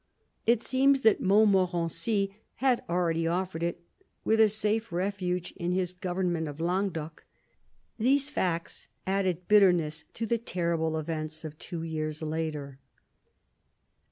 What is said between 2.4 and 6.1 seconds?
had already offered it, with a safe refuge in his